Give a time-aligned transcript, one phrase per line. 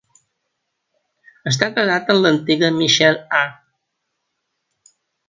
[1.51, 3.43] Està casat amb l'antiga Michele A.